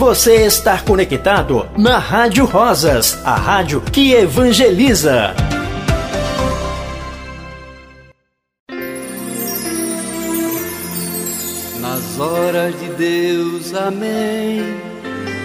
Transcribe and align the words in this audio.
você 0.00 0.46
está 0.46 0.78
conectado 0.78 1.68
na 1.76 1.98
Rádio 1.98 2.46
Rosas, 2.46 3.18
a 3.22 3.34
rádio 3.34 3.82
que 3.82 4.14
evangeliza. 4.14 5.34
Nas 11.78 12.18
horas 12.18 12.80
de 12.80 12.88
Deus, 12.94 13.74
amém. 13.74 14.74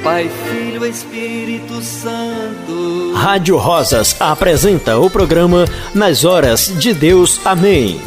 Pai, 0.01 0.31
Filho, 0.45 0.85
Espírito 0.85 1.81
Santo. 1.81 3.11
Rádio 3.13 3.57
Rosas 3.57 4.15
apresenta 4.21 4.97
o 4.97 5.09
programa 5.09 5.65
Nas 5.93 6.23
Horas 6.23 6.71
de 6.79 6.93
Deus, 6.93 7.41
amém. 7.43 7.99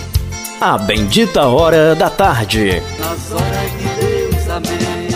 A 0.59 0.79
bendita 0.79 1.47
hora 1.47 1.95
da 1.95 2.09
tarde. 2.09 2.83
Nas 2.99 3.33
horas 3.33 3.71
de 3.79 4.07
Deus, 4.07 4.49
amém. 4.49 5.08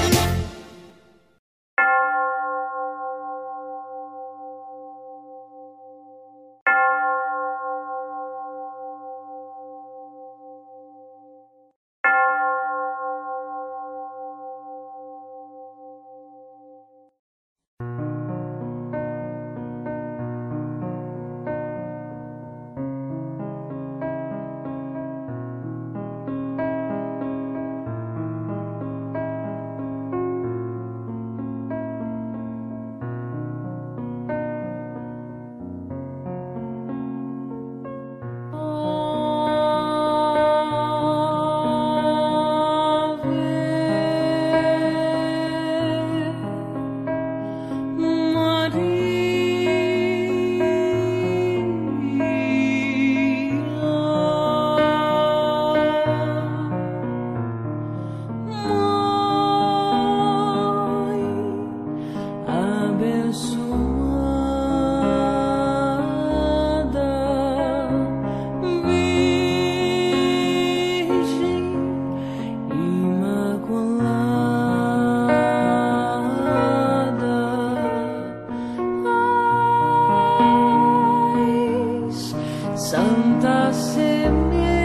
Santa 82.93 83.73
Semilla. 83.73 84.82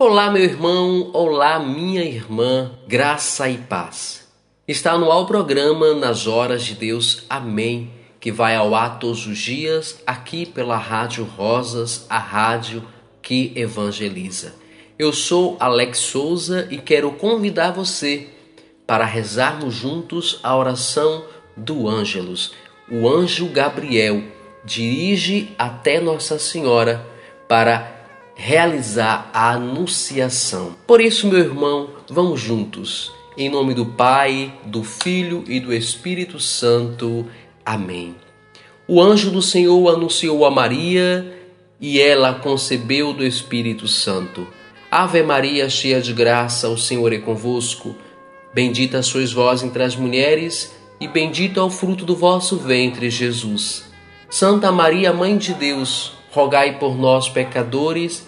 Olá, 0.00 0.30
meu 0.30 0.44
irmão, 0.44 1.10
olá, 1.12 1.58
minha 1.58 2.04
irmã, 2.04 2.70
graça 2.86 3.48
e 3.48 3.58
paz. 3.58 4.28
Está 4.68 4.96
no 4.96 5.10
ar 5.10 5.18
o 5.18 5.26
programa 5.26 5.92
Nas 5.92 6.28
Horas 6.28 6.62
de 6.62 6.76
Deus, 6.76 7.24
Amém, 7.28 7.90
que 8.20 8.30
vai 8.30 8.54
ao 8.54 8.76
ar 8.76 9.00
todos 9.00 9.26
os 9.26 9.36
dias 9.36 10.00
aqui 10.06 10.46
pela 10.46 10.76
Rádio 10.76 11.24
Rosas, 11.24 12.06
a 12.08 12.16
rádio 12.16 12.84
que 13.20 13.52
evangeliza. 13.56 14.54
Eu 14.96 15.12
sou 15.12 15.56
Alex 15.58 15.98
Souza 15.98 16.68
e 16.70 16.78
quero 16.78 17.10
convidar 17.10 17.72
você 17.72 18.28
para 18.86 19.04
rezarmos 19.04 19.74
juntos 19.74 20.38
a 20.44 20.56
oração 20.56 21.24
do 21.56 21.88
Ângelus. 21.88 22.52
O 22.88 23.08
anjo 23.08 23.48
Gabriel 23.48 24.22
dirige 24.64 25.52
até 25.58 26.00
Nossa 26.00 26.38
Senhora 26.38 27.04
para 27.48 27.97
realizar 28.38 29.28
a 29.34 29.50
anunciação. 29.50 30.76
Por 30.86 31.00
isso, 31.00 31.26
meu 31.26 31.40
irmão, 31.40 31.90
vamos 32.08 32.40
juntos. 32.40 33.12
Em 33.36 33.50
nome 33.50 33.74
do 33.74 33.84
Pai, 33.84 34.54
do 34.64 34.84
Filho 34.84 35.44
e 35.48 35.58
do 35.58 35.74
Espírito 35.74 36.38
Santo. 36.38 37.26
Amém. 37.66 38.14
O 38.86 39.02
anjo 39.02 39.32
do 39.32 39.42
Senhor 39.42 39.92
anunciou 39.92 40.46
a 40.46 40.50
Maria 40.52 41.36
e 41.80 42.00
ela 42.00 42.32
concebeu 42.32 43.12
do 43.12 43.26
Espírito 43.26 43.88
Santo. 43.88 44.46
Ave 44.88 45.22
Maria, 45.24 45.68
cheia 45.68 46.00
de 46.00 46.12
graça, 46.12 46.68
o 46.68 46.78
Senhor 46.78 47.12
é 47.12 47.18
convosco. 47.18 47.96
Bendita 48.54 49.02
sois 49.02 49.32
vós 49.32 49.64
entre 49.64 49.82
as 49.82 49.96
mulheres, 49.96 50.74
e 51.00 51.08
bendito 51.08 51.58
é 51.60 51.62
o 51.62 51.68
fruto 51.68 52.04
do 52.04 52.16
vosso 52.16 52.56
ventre, 52.56 53.10
Jesus. 53.10 53.84
Santa 54.30 54.72
Maria, 54.72 55.12
Mãe 55.12 55.36
de 55.36 55.54
Deus, 55.54 56.12
rogai 56.30 56.78
por 56.78 56.96
nós, 56.96 57.28
pecadores, 57.28 58.27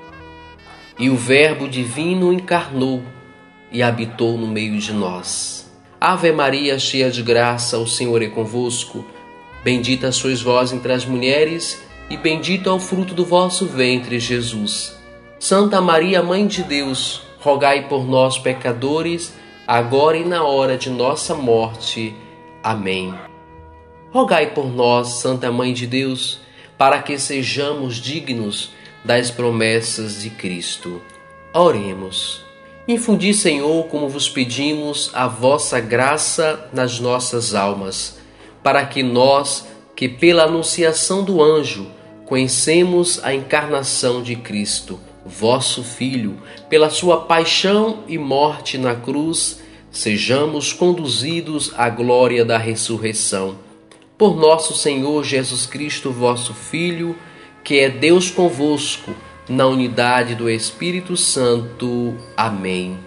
E 0.99 1.09
o 1.09 1.15
Verbo 1.15 1.67
divino 1.67 2.31
encarnou 2.31 3.01
e 3.71 3.81
habitou 3.81 4.37
no 4.37 4.47
meio 4.47 4.77
de 4.77 4.91
nós. 4.93 5.71
Ave 5.99 6.31
Maria, 6.31 6.77
cheia 6.79 7.09
de 7.09 7.21
graça, 7.21 7.77
o 7.77 7.87
Senhor 7.87 8.21
é 8.21 8.27
convosco. 8.27 9.05
Bendita 9.63 10.11
sois 10.11 10.41
vós 10.41 10.73
entre 10.73 10.91
as 10.91 11.05
mulheres, 11.05 11.81
e 12.09 12.17
bendito 12.17 12.69
é 12.69 12.73
o 12.73 12.79
fruto 12.79 13.13
do 13.13 13.23
vosso 13.23 13.67
ventre, 13.67 14.19
Jesus. 14.19 14.99
Santa 15.39 15.79
Maria, 15.79 16.21
Mãe 16.21 16.45
de 16.45 16.63
Deus, 16.63 17.21
rogai 17.39 17.87
por 17.87 18.05
nós, 18.05 18.37
pecadores, 18.37 19.33
agora 19.67 20.17
e 20.17 20.25
na 20.25 20.43
hora 20.43 20.77
de 20.77 20.89
nossa 20.89 21.33
morte. 21.33 22.15
Amém. 22.63 23.13
Rogai 24.11 24.47
por 24.47 24.65
nós, 24.65 25.19
Santa 25.21 25.51
Mãe 25.51 25.71
de 25.71 25.87
Deus, 25.87 26.39
para 26.77 27.01
que 27.01 27.17
sejamos 27.17 27.95
dignos 27.95 28.71
das 29.03 29.31
promessas 29.31 30.21
de 30.21 30.29
Cristo. 30.29 31.01
Oremos. 31.53 32.43
Infundi, 32.87 33.33
Senhor, 33.33 33.85
como 33.85 34.09
vos 34.09 34.29
pedimos, 34.29 35.11
a 35.13 35.27
vossa 35.27 35.79
graça 35.79 36.69
nas 36.73 36.99
nossas 36.99 37.53
almas, 37.53 38.19
para 38.63 38.85
que 38.85 39.03
nós, 39.03 39.67
que 39.95 40.09
pela 40.09 40.43
anunciação 40.43 41.23
do 41.23 41.41
anjo 41.41 41.87
conhecemos 42.25 43.23
a 43.23 43.33
encarnação 43.33 44.23
de 44.23 44.35
Cristo, 44.35 44.99
vosso 45.25 45.83
Filho, 45.83 46.37
pela 46.69 46.89
sua 46.89 47.21
paixão 47.25 48.03
e 48.07 48.17
morte 48.17 48.77
na 48.77 48.95
cruz, 48.95 49.61
sejamos 49.91 50.73
conduzidos 50.73 51.73
à 51.77 51.89
glória 51.89 52.45
da 52.45 52.57
ressurreição. 52.57 53.57
Por 54.17 54.35
nosso 54.35 54.73
Senhor 54.73 55.23
Jesus 55.23 55.65
Cristo, 55.65 56.11
vosso 56.11 56.53
Filho, 56.53 57.15
que 57.63 57.79
é 57.79 57.89
Deus 57.89 58.29
convosco, 58.29 59.13
na 59.49 59.67
unidade 59.67 60.35
do 60.35 60.49
Espírito 60.49 61.17
Santo. 61.17 62.15
Amém. 62.37 62.97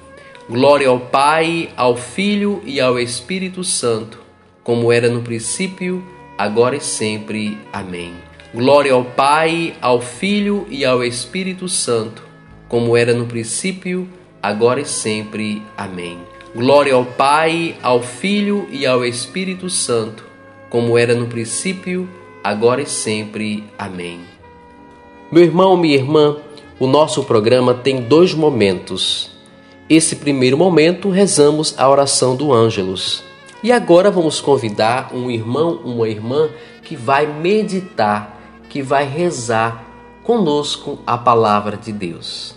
Glória 0.49 0.89
ao 0.89 1.01
Pai, 1.01 1.71
ao 1.77 1.97
Filho 1.97 2.63
e 2.67 2.81
ao 2.81 2.99
Espírito 2.99 3.65
Santo, 3.65 4.21
como 4.63 4.93
era 4.93 5.09
no 5.09 5.23
princípio, 5.23 6.05
agora 6.37 6.77
e 6.77 6.81
sempre. 6.81 7.57
Amém. 7.73 8.15
Glória 8.55 8.93
ao 8.93 9.05
Pai, 9.05 9.75
ao 9.81 10.01
Filho 10.01 10.67
e 10.69 10.85
ao 10.85 11.03
Espírito 11.03 11.69
Santo, 11.69 12.23
como 12.69 12.97
era 12.97 13.15
no 13.15 13.27
princípio, 13.27 14.07
agora 14.43 14.81
e 14.81 14.85
sempre. 14.85 15.63
Amém. 15.77 16.19
Glória 16.55 16.95
ao 16.95 17.05
Pai, 17.05 17.77
ao 17.83 18.03
Filho 18.03 18.69
e 18.71 18.87
ao 18.87 19.05
Espírito 19.05 19.71
Santo, 19.71 20.25
como 20.69 20.99
era 20.99 21.15
no 21.15 21.27
princípio, 21.27 22.09
agora 22.45 22.83
e 22.83 22.87
sempre. 22.87 23.65
Amém. 23.79 24.34
Meu 25.35 25.43
irmão, 25.43 25.77
minha 25.77 25.97
irmã, 25.97 26.37
o 26.79 26.87
nosso 26.87 27.25
programa 27.25 27.75
tem 27.75 28.03
dois 28.03 28.33
momentos. 28.33 29.33
Esse 29.91 30.15
primeiro 30.15 30.57
momento 30.57 31.11
rezamos 31.11 31.77
a 31.77 31.91
oração 31.91 32.37
do 32.37 32.53
Ângelus. 32.53 33.25
E 33.61 33.73
agora 33.73 34.13
vamos 34.13 34.41
convidar 34.41 35.13
um 35.13 35.29
irmão, 35.29 35.81
uma 35.85 36.09
irmã 36.09 36.51
que 36.85 36.95
vai 36.95 37.27
meditar 37.27 38.63
que 38.71 38.81
vai 38.81 39.05
rezar 39.09 39.85
conosco 40.23 41.01
a 41.05 41.19
palavra 41.19 41.77
de 41.77 41.93
Deus. 41.93 42.57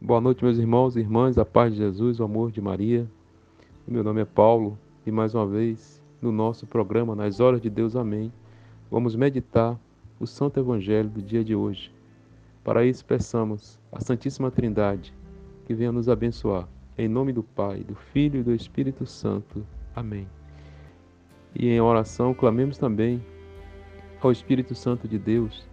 Boa 0.00 0.20
noite, 0.20 0.44
meus 0.44 0.56
irmãos 0.56 0.94
e 0.94 1.00
irmãs, 1.00 1.36
a 1.36 1.44
paz 1.44 1.72
de 1.72 1.78
Jesus, 1.78 2.20
o 2.20 2.22
amor 2.22 2.52
de 2.52 2.60
Maria. 2.60 3.08
Meu 3.90 4.04
nome 4.04 4.20
é 4.20 4.24
Paulo 4.26 4.78
e 5.06 5.10
mais 5.10 5.34
uma 5.34 5.46
vez 5.46 5.98
no 6.20 6.30
nosso 6.30 6.66
programa 6.66 7.16
Nas 7.16 7.40
Horas 7.40 7.58
de 7.58 7.70
Deus, 7.70 7.96
Amém, 7.96 8.30
vamos 8.90 9.16
meditar 9.16 9.80
o 10.20 10.26
Santo 10.26 10.60
Evangelho 10.60 11.08
do 11.08 11.22
dia 11.22 11.42
de 11.42 11.54
hoje. 11.54 11.90
Para 12.62 12.84
isso, 12.84 13.02
peçamos 13.02 13.80
a 13.90 13.98
Santíssima 13.98 14.50
Trindade 14.50 15.14
que 15.66 15.72
venha 15.72 15.90
nos 15.90 16.06
abençoar 16.06 16.68
em 16.98 17.08
nome 17.08 17.32
do 17.32 17.42
Pai, 17.42 17.82
do 17.82 17.94
Filho 17.94 18.40
e 18.40 18.42
do 18.42 18.54
Espírito 18.54 19.06
Santo. 19.06 19.66
Amém. 19.96 20.28
E 21.54 21.70
em 21.70 21.80
oração, 21.80 22.34
clamemos 22.34 22.76
também 22.76 23.24
ao 24.20 24.30
Espírito 24.30 24.74
Santo 24.74 25.08
de 25.08 25.18
Deus, 25.18 25.66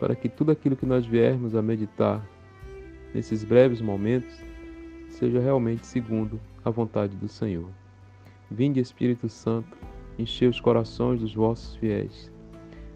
para 0.00 0.16
que 0.16 0.26
tudo 0.26 0.52
aquilo 0.52 0.74
que 0.74 0.86
nós 0.86 1.04
viermos 1.04 1.54
a 1.54 1.60
meditar 1.60 2.26
nesses 3.14 3.44
breves 3.44 3.82
momentos 3.82 4.40
seja 5.10 5.38
realmente 5.38 5.86
segundo 5.86 6.40
a 6.64 6.70
vontade 6.70 7.16
do 7.16 7.28
Senhor. 7.28 7.68
Vinde, 8.50 8.80
Espírito 8.80 9.28
Santo, 9.28 9.76
enchei 10.18 10.48
os 10.48 10.60
corações 10.60 11.20
dos 11.20 11.34
vossos 11.34 11.76
fiéis 11.76 12.30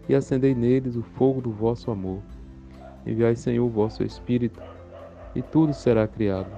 e 0.07 0.15
acendei 0.15 0.55
neles 0.55 0.95
o 0.95 1.03
fogo 1.03 1.41
do 1.41 1.51
vosso 1.51 1.91
amor. 1.91 2.21
Enviai, 3.05 3.35
Senhor, 3.35 3.65
o 3.65 3.69
vosso 3.69 4.03
Espírito, 4.03 4.61
e 5.35 5.41
tudo 5.41 5.73
será 5.73 6.07
criado 6.07 6.51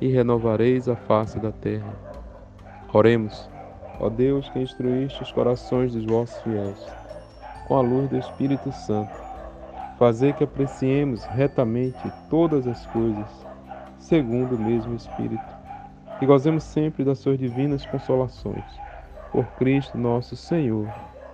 e 0.00 0.08
renovareis 0.08 0.88
a 0.88 0.96
face 0.96 1.38
da 1.38 1.52
terra. 1.52 1.94
Oremos, 2.92 3.48
ó 4.00 4.08
Deus 4.08 4.48
que 4.48 4.58
instruíste 4.58 5.22
os 5.22 5.30
corações 5.30 5.92
dos 5.92 6.04
vossos 6.04 6.40
fiéis, 6.42 6.86
com 7.68 7.76
a 7.76 7.80
luz 7.80 8.08
do 8.08 8.16
Espírito 8.16 8.72
Santo, 8.72 9.12
fazer 9.98 10.34
que 10.34 10.44
apreciemos 10.44 11.24
retamente 11.24 12.00
todas 12.30 12.66
as 12.66 12.86
coisas, 12.86 13.46
segundo 13.98 14.56
o 14.56 14.58
mesmo 14.58 14.94
Espírito, 14.94 15.59
e 16.20 16.26
gozemos 16.26 16.64
sempre 16.64 17.04
das 17.04 17.18
suas 17.18 17.38
divinas 17.38 17.86
consolações. 17.86 18.64
Por 19.32 19.44
Cristo 19.56 19.96
nosso 19.96 20.36
Senhor. 20.36 20.88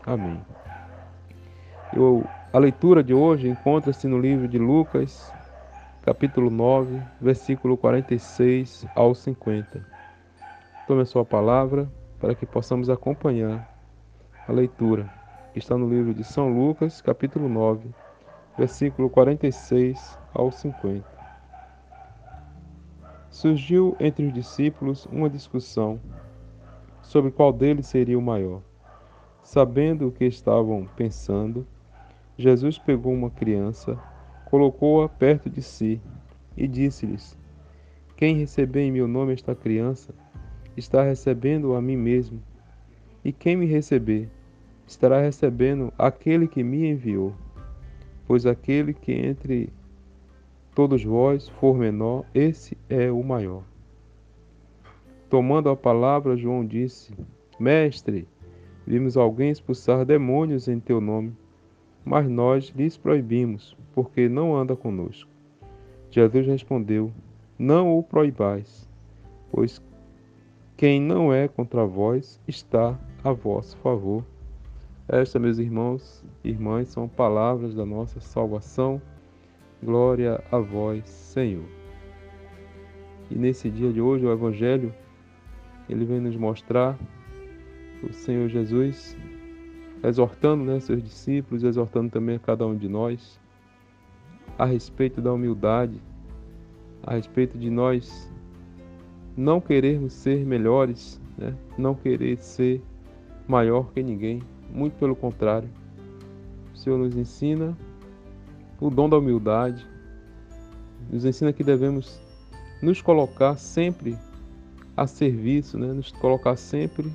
Amém. 0.05 0.40
Eu, 1.93 2.25
a 2.52 2.59
leitura 2.59 3.02
de 3.02 3.14
hoje 3.14 3.49
encontra-se 3.49 4.07
no 4.07 4.19
livro 4.19 4.47
de 4.47 4.59
Lucas, 4.59 5.33
capítulo 6.02 6.50
9, 6.50 7.00
versículo 7.21 7.76
46 7.76 8.87
ao 8.95 9.14
50. 9.14 9.85
Tome 10.87 11.02
a 11.02 11.07
sua 11.07 11.25
palavra 11.25 11.90
para 12.21 12.35
que 12.35 12.47
possamos 12.47 12.88
acompanhar 12.88 13.69
a 14.47 14.52
leitura, 14.52 15.11
está 15.55 15.76
no 15.76 15.88
livro 15.88 16.14
de 16.14 16.23
São 16.23 16.49
Lucas, 16.49 17.00
capítulo 17.00 17.49
9, 17.49 17.90
versículo 18.57 19.11
46 19.11 20.19
ao 20.33 20.52
50. 20.52 21.15
Surgiu 23.37 23.95
entre 24.00 24.25
os 24.25 24.33
discípulos 24.33 25.07
uma 25.12 25.28
discussão 25.28 26.00
sobre 27.02 27.31
qual 27.31 27.52
deles 27.52 27.87
seria 27.87 28.19
o 28.19 28.23
maior. 28.23 28.62
Sabendo 29.43 30.09
o 30.09 30.11
que 30.11 30.25
estavam 30.25 30.88
pensando, 30.97 31.66
Jesus 32.38 32.78
pegou 32.78 33.12
uma 33.12 33.28
criança 33.28 33.99
colocou-a 34.47 35.07
perto 35.07 35.50
de 35.50 35.61
si 35.61 36.00
e 36.57 36.66
disse-lhes: 36.66 37.37
Quem 38.16 38.38
receber 38.38 38.81
em 38.81 38.90
meu 38.90 39.07
nome 39.07 39.35
esta 39.35 39.55
criança, 39.55 40.14
está 40.75 41.02
recebendo 41.02 41.75
a 41.75 41.83
mim 41.83 41.97
mesmo. 41.97 42.43
E 43.23 43.33
quem 43.33 43.55
me 43.55 43.66
receber, 43.66 44.31
estará 44.87 45.21
recebendo 45.21 45.93
aquele 45.99 46.49
que 46.49 46.64
me 46.64 46.88
enviou. 46.88 47.35
Pois 48.26 48.47
aquele 48.47 48.95
que 48.95 49.12
entre 49.12 49.71
todos 50.76 51.02
vós 51.02 51.49
for 51.49 51.76
menor, 51.76 52.25
esse 52.33 52.78
é 52.88 53.11
o 53.11 53.25
maior. 53.25 53.64
Tomando 55.28 55.68
a 55.71 55.76
palavra, 55.76 56.37
João 56.37 56.64
disse: 56.64 57.12
Mestre, 57.59 58.28
vimos 58.87 59.16
alguém 59.16 59.50
expulsar 59.50 60.04
demônios 60.04 60.68
em 60.68 60.78
teu 60.78 61.00
nome 61.00 61.35
mas 62.06 62.28
nós 62.28 62.73
lhes 62.76 62.97
proibimos, 62.97 63.76
porque 63.92 64.28
não 64.28 64.56
anda 64.56 64.76
conosco. 64.76 65.28
Jesus 66.09 66.47
respondeu: 66.47 67.12
Não 67.59 67.99
o 67.99 68.02
proibais, 68.02 68.88
pois 69.50 69.83
quem 70.76 71.00
não 71.00 71.35
é 71.35 71.49
contra 71.49 71.85
vós 71.85 72.40
está 72.47 72.97
a 73.25 73.33
vosso 73.33 73.76
favor. 73.78 74.25
Estas, 75.09 75.42
meus 75.42 75.59
irmãos 75.59 76.25
e 76.45 76.50
irmãs, 76.50 76.88
são 76.88 77.09
palavras 77.09 77.75
da 77.75 77.85
nossa 77.85 78.21
salvação. 78.21 79.02
Glória 79.87 80.43
a 80.50 80.59
vós, 80.59 81.09
Senhor. 81.09 81.62
E 83.31 83.37
nesse 83.37 83.71
dia 83.71 83.93
de 83.93 84.00
hoje, 84.00 84.26
o 84.26 84.33
Evangelho, 84.33 84.93
ele 85.88 86.05
vem 86.05 86.19
nos 86.19 86.35
mostrar 86.35 86.99
o 88.02 88.12
Senhor 88.12 88.49
Jesus 88.49 89.16
exortando 90.02 90.64
né, 90.64 90.81
seus 90.81 91.00
discípulos, 91.00 91.62
exortando 91.62 92.11
também 92.11 92.35
a 92.35 92.40
cada 92.40 92.66
um 92.66 92.76
de 92.76 92.88
nós 92.88 93.38
a 94.59 94.64
respeito 94.64 95.21
da 95.21 95.33
humildade, 95.33 96.02
a 97.05 97.14
respeito 97.14 97.57
de 97.57 97.71
nós 97.71 98.28
não 99.37 99.61
querermos 99.61 100.14
ser 100.14 100.45
melhores, 100.45 101.21
né? 101.38 101.55
não 101.78 101.95
querer 101.95 102.43
ser 102.43 102.83
maior 103.47 103.93
que 103.93 104.02
ninguém, 104.02 104.43
muito 104.69 104.99
pelo 104.99 105.14
contrário. 105.14 105.71
O 106.75 106.76
Senhor 106.76 106.99
nos 106.99 107.16
ensina 107.16 107.78
o 108.80 108.90
dom 108.90 109.09
da 109.09 109.18
humildade, 109.18 109.87
nos 111.11 111.25
ensina 111.25 111.52
que 111.52 111.64
devemos 111.64 112.21
nos 112.83 113.00
colocar 113.00 113.56
sempre 113.56 114.16
a 114.97 115.06
serviço, 115.06 115.78
né? 115.78 115.92
nos 115.92 116.11
colocar 116.12 116.56
sempre 116.56 117.12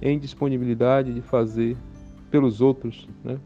em 0.00 0.18
disponibilidade 0.18 1.12
de 1.12 1.20
fazer 1.20 1.76
pelos 2.30 2.60
outros. 2.60 3.08
Né? 3.24 3.38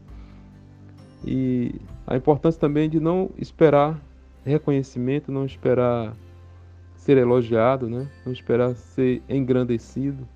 E 1.25 1.75
a 2.05 2.15
importância 2.15 2.59
também 2.59 2.89
de 2.89 2.99
não 2.99 3.29
esperar 3.37 3.99
reconhecimento, 4.43 5.31
não 5.31 5.45
esperar 5.45 6.15
ser 6.95 7.17
elogiado, 7.17 7.89
né? 7.89 8.07
não 8.25 8.31
esperar 8.31 8.75
ser 8.75 9.21
engrandecido. 9.29 10.27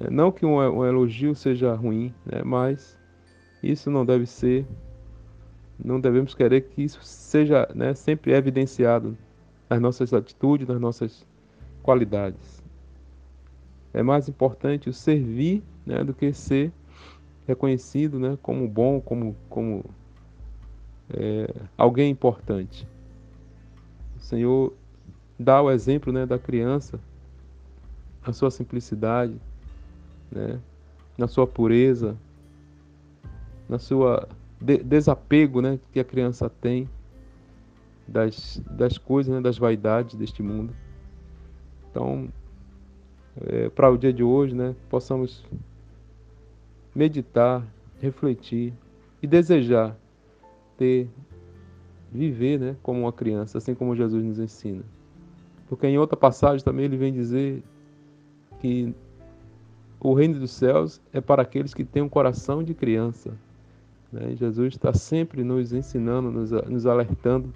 É, 0.00 0.10
não 0.10 0.32
que 0.32 0.44
um, 0.44 0.84
elogio 0.84 1.34
seja 1.34 1.72
ruim, 1.74 2.12
né? 2.26 2.42
mas 2.44 2.98
isso 3.62 3.90
não 3.90 4.04
deve 4.04 4.26
ser, 4.26 4.66
não 5.82 6.00
devemos 6.00 6.34
querer 6.34 6.62
que 6.62 6.82
isso 6.82 7.00
seja 7.02 7.68
né, 7.74 7.94
sempre 7.94 8.32
evidenciado 8.32 9.16
nas 9.68 9.80
nossas 9.80 10.12
atitudes, 10.12 10.68
nas 10.68 10.80
nossas 10.80 11.26
qualidades. 11.82 12.62
É 13.92 14.02
mais 14.02 14.28
importante 14.28 14.88
o 14.88 14.92
servir 14.92 15.62
né, 15.86 16.02
do 16.02 16.14
que 16.14 16.32
ser 16.32 16.72
reconhecido 17.46 18.18
né, 18.18 18.38
como 18.42 18.66
bom, 18.68 19.00
como, 19.00 19.36
como 19.48 19.84
é, 21.10 21.52
alguém 21.76 22.10
importante. 22.10 22.86
O 24.16 24.20
Senhor 24.20 24.72
dá 25.38 25.60
o 25.60 25.70
exemplo 25.70 26.12
né, 26.12 26.24
da 26.24 26.38
criança, 26.38 26.98
na 28.26 28.32
sua 28.32 28.50
simplicidade, 28.50 29.34
né, 30.30 30.58
na 31.16 31.28
sua 31.28 31.46
pureza, 31.46 32.16
na 33.68 33.78
sua 33.78 34.28
de 34.60 34.78
desapego 34.78 35.60
né, 35.60 35.78
que 35.92 36.00
a 36.00 36.04
criança 36.04 36.48
tem 36.48 36.88
das, 38.06 38.62
das 38.70 38.98
coisas, 38.98 39.34
né, 39.34 39.40
das 39.40 39.58
vaidades 39.58 40.14
deste 40.14 40.42
mundo. 40.42 40.74
Então, 41.90 42.28
é, 43.46 43.68
para 43.68 43.90
o 43.90 43.96
dia 43.96 44.12
de 44.12 44.22
hoje, 44.22 44.54
né, 44.54 44.74
possamos 44.88 45.44
meditar, 46.94 47.66
refletir 48.00 48.72
e 49.22 49.26
desejar 49.26 49.96
ter, 50.76 51.08
viver 52.12 52.58
né, 52.58 52.76
como 52.82 53.00
uma 53.00 53.12
criança, 53.12 53.58
assim 53.58 53.74
como 53.74 53.96
Jesus 53.96 54.22
nos 54.24 54.38
ensina. 54.38 54.82
Porque 55.68 55.86
em 55.86 55.98
outra 55.98 56.16
passagem 56.16 56.64
também 56.64 56.84
ele 56.84 56.96
vem 56.96 57.12
dizer 57.12 57.62
que 58.60 58.94
o 59.98 60.12
reino 60.12 60.38
dos 60.38 60.50
céus 60.50 61.00
é 61.12 61.20
para 61.20 61.42
aqueles 61.42 61.72
que 61.72 61.84
têm 61.84 62.02
um 62.02 62.08
coração 62.08 62.62
de 62.62 62.74
criança. 62.74 63.32
Né? 64.14 64.36
Jesus 64.36 64.74
está 64.74 64.94
sempre 64.94 65.42
nos 65.42 65.72
ensinando, 65.72 66.30
nos, 66.30 66.52
nos 66.52 66.86
alertando 66.86 67.52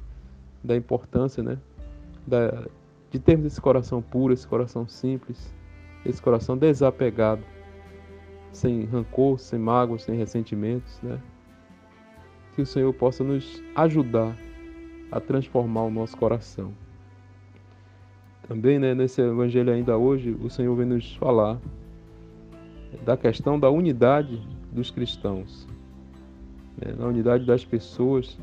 da 0.63 0.77
importância 0.77 1.41
né? 1.41 1.57
da, 2.27 2.67
de 3.13 3.19
termos 3.21 3.47
esse 3.47 3.61
coração 3.61 4.03
puro, 4.03 4.35
esse 4.35 4.47
coração 4.47 4.87
simples, 4.89 5.55
esse 6.05 6.21
coração 6.21 6.59
desapegado, 6.59 7.43
sem 8.51 8.85
rancor, 8.87 9.39
sem 9.39 9.57
mágoas, 9.57 10.03
sem 10.03 10.17
ressentimentos. 10.17 11.01
Né? 11.01 11.21
Que 12.57 12.63
o 12.63 12.67
Senhor 12.67 12.93
possa 12.93 13.23
nos 13.23 13.63
ajudar 13.77 14.37
a 15.13 15.21
transformar 15.21 15.83
o 15.83 15.91
nosso 15.91 16.17
coração. 16.17 16.73
Também, 18.49 18.81
né, 18.81 18.95
nesse 18.95 19.21
evangelho 19.21 19.73
ainda 19.73 19.97
hoje, 19.97 20.37
o 20.43 20.51
Senhor 20.51 20.75
vem 20.75 20.87
nos 20.87 21.15
falar 21.17 21.61
da 23.05 23.17
questão 23.17 23.61
da 23.61 23.71
unidade 23.71 24.43
dos 24.73 24.91
cristãos, 24.91 25.69
né, 26.81 26.95
na 26.97 27.07
unidade 27.07 27.45
das 27.45 27.65
pessoas, 27.65 28.39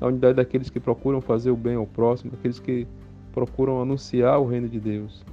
na 0.00 0.06
unidade 0.08 0.34
daqueles 0.34 0.70
que 0.70 0.78
procuram 0.78 1.20
fazer 1.20 1.50
o 1.50 1.56
bem 1.56 1.74
ao 1.74 1.86
próximo, 1.86 2.30
daqueles 2.30 2.58
que 2.58 2.86
procuram 3.32 3.80
anunciar 3.80 4.40
o 4.40 4.46
reino 4.46 4.68
de 4.68 4.78
Deus, 4.78 5.24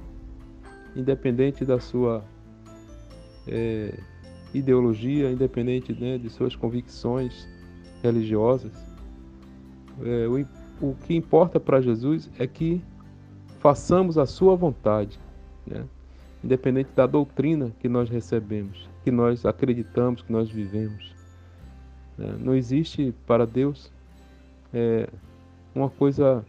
independente 0.96 1.64
da 1.64 1.78
sua 1.78 2.24
é, 3.46 3.98
ideologia, 4.54 5.30
independente 5.30 5.92
né, 5.92 6.18
de 6.18 6.30
suas 6.30 6.54
convicções 6.56 7.48
religiosas. 8.02 8.72
É, 10.02 10.26
o, 10.28 10.88
o 10.90 10.94
que 10.94 11.14
importa 11.14 11.58
para 11.58 11.80
Jesus 11.80 12.30
é 12.38 12.46
que 12.46 12.82
façamos 13.58 14.16
a 14.16 14.26
sua 14.26 14.54
vontade, 14.54 15.18
né? 15.66 15.84
independente 16.42 16.90
da 16.94 17.06
doutrina 17.06 17.72
que 17.80 17.88
nós 17.88 18.08
recebemos, 18.08 18.88
que 19.02 19.10
nós 19.10 19.44
acreditamos, 19.44 20.22
que 20.22 20.32
nós 20.32 20.48
vivemos. 20.48 21.17
Né? 22.18 22.36
Não 22.38 22.54
existe 22.54 23.14
para 23.26 23.46
Deus 23.46 23.90
é, 24.74 25.08
uma 25.74 25.88
coisa 25.88 26.44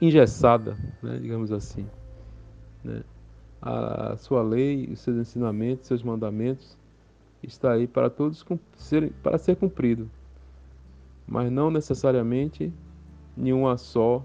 engessada, 0.00 0.76
né? 1.02 1.18
digamos 1.18 1.50
assim. 1.50 1.86
Né? 2.84 3.02
A, 3.60 4.16
sua 4.16 4.42
lei, 4.42 4.88
os 4.92 5.00
seus 5.00 5.16
ensinamentos, 5.16 5.86
seus 5.86 6.02
mandamentos 6.02 6.76
está 7.42 7.72
aí 7.72 7.86
para 7.86 8.10
todos 8.10 8.44
ser, 8.76 9.12
para 9.22 9.38
ser 9.38 9.56
cumprido, 9.56 10.08
mas 11.26 11.50
não 11.50 11.70
necessariamente 11.70 12.72
nenhuma 13.36 13.76
só 13.76 14.24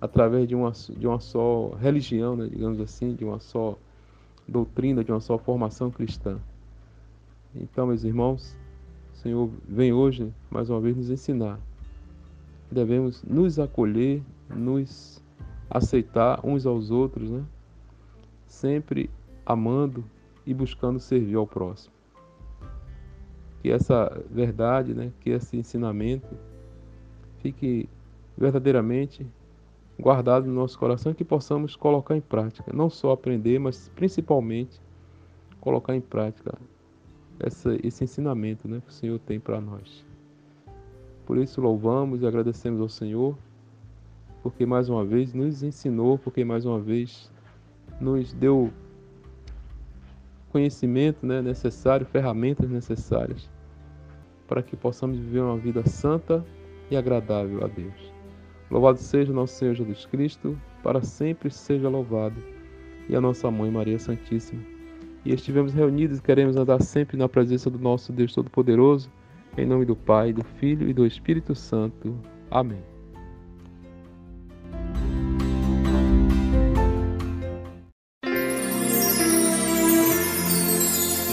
através 0.00 0.46
de 0.46 0.54
uma, 0.54 0.70
de 0.70 1.06
uma 1.06 1.18
só 1.18 1.70
religião, 1.80 2.36
né, 2.36 2.46
digamos 2.46 2.80
assim, 2.80 3.14
de 3.14 3.24
uma 3.24 3.40
só 3.40 3.76
doutrina, 4.46 5.02
de 5.02 5.10
uma 5.10 5.20
só 5.20 5.36
formação 5.38 5.90
cristã. 5.90 6.38
Então, 7.54 7.86
meus 7.86 8.04
irmãos, 8.04 8.56
Senhor 9.22 9.50
vem 9.68 9.92
hoje 9.92 10.32
mais 10.48 10.70
uma 10.70 10.80
vez 10.80 10.96
nos 10.96 11.10
ensinar. 11.10 11.58
Devemos 12.70 13.20
nos 13.24 13.58
acolher, 13.58 14.22
nos 14.48 15.20
aceitar 15.68 16.40
uns 16.46 16.64
aos 16.64 16.92
outros, 16.92 17.28
né? 17.28 17.44
Sempre 18.46 19.10
amando 19.44 20.04
e 20.46 20.54
buscando 20.54 21.00
servir 21.00 21.34
ao 21.34 21.48
próximo. 21.48 21.92
Que 23.60 23.72
essa 23.72 24.22
verdade, 24.30 24.94
né, 24.94 25.12
que 25.20 25.30
esse 25.30 25.56
ensinamento 25.56 26.28
fique 27.38 27.88
verdadeiramente 28.36 29.26
guardado 29.98 30.46
no 30.46 30.54
nosso 30.54 30.78
coração 30.78 31.10
e 31.10 31.14
que 31.16 31.24
possamos 31.24 31.74
colocar 31.74 32.16
em 32.16 32.20
prática. 32.20 32.72
Não 32.72 32.88
só 32.88 33.10
aprender, 33.10 33.58
mas 33.58 33.90
principalmente 33.96 34.80
colocar 35.60 35.96
em 35.96 36.00
prática 36.00 36.56
essa, 37.40 37.76
esse 37.82 38.04
ensinamento 38.04 38.68
né, 38.68 38.80
que 38.84 38.90
o 38.90 38.94
Senhor 38.94 39.18
tem 39.18 39.38
para 39.38 39.60
nós. 39.60 40.04
Por 41.26 41.38
isso 41.38 41.60
louvamos 41.60 42.22
e 42.22 42.26
agradecemos 42.26 42.80
ao 42.80 42.88
Senhor, 42.88 43.36
porque 44.42 44.64
mais 44.64 44.88
uma 44.88 45.04
vez 45.04 45.34
nos 45.34 45.62
ensinou, 45.62 46.18
porque 46.18 46.44
mais 46.44 46.64
uma 46.64 46.80
vez 46.80 47.30
nos 48.00 48.32
deu 48.32 48.70
conhecimento 50.50 51.26
né, 51.26 51.42
necessário, 51.42 52.06
ferramentas 52.06 52.70
necessárias 52.70 53.48
para 54.48 54.62
que 54.62 54.74
possamos 54.74 55.18
viver 55.18 55.40
uma 55.40 55.58
vida 55.58 55.86
santa 55.86 56.44
e 56.90 56.96
agradável 56.96 57.62
a 57.62 57.68
Deus. 57.68 58.12
Louvado 58.70 58.98
seja 58.98 59.32
nosso 59.32 59.54
Senhor 59.54 59.74
Jesus 59.74 60.06
Cristo, 60.06 60.58
para 60.82 61.02
sempre 61.02 61.50
seja 61.50 61.88
louvado, 61.88 62.42
e 63.08 63.14
a 63.14 63.20
nossa 63.20 63.50
mãe 63.50 63.70
Maria 63.70 63.98
Santíssima. 63.98 64.77
E 65.28 65.34
estivemos 65.34 65.74
reunidos 65.74 66.20
e 66.20 66.22
queremos 66.22 66.56
andar 66.56 66.80
sempre 66.80 67.14
na 67.14 67.28
presença 67.28 67.68
do 67.68 67.78
nosso 67.78 68.10
Deus 68.14 68.32
Todo-Poderoso, 68.32 69.10
em 69.58 69.66
nome 69.66 69.84
do 69.84 69.94
Pai, 69.94 70.32
do 70.32 70.42
Filho 70.58 70.88
e 70.88 70.94
do 70.94 71.04
Espírito 71.04 71.54
Santo. 71.54 72.16
Amém. 72.50 72.78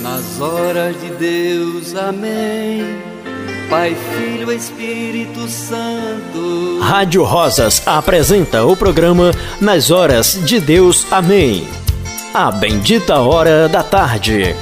Nas 0.01 0.41
horas 0.41 0.99
de 0.99 1.09
Deus, 1.11 1.95
amém 1.95 2.99
Pai, 3.69 3.95
Filho, 3.95 4.51
Espírito 4.51 5.47
Santo. 5.47 6.79
Rádio 6.81 7.23
Rosas 7.23 7.87
apresenta 7.87 8.65
o 8.65 8.75
programa 8.75 9.31
Nas 9.61 9.89
Horas 9.89 10.37
de 10.45 10.59
Deus. 10.59 11.09
Amém. 11.11 11.84
A 12.37 12.51
bendita 12.51 13.21
hora 13.21 13.69
da 13.69 13.81
tarde. 13.81 14.53